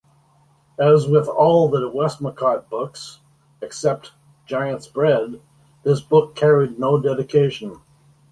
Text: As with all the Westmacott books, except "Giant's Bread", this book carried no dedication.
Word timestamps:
As 0.79 1.07
with 1.07 1.27
all 1.27 1.69
the 1.69 1.87
Westmacott 1.87 2.69
books, 2.71 3.19
except 3.61 4.13
"Giant's 4.47 4.87
Bread", 4.87 5.39
this 5.83 6.01
book 6.01 6.33
carried 6.33 6.79
no 6.79 6.99
dedication. 6.99 7.79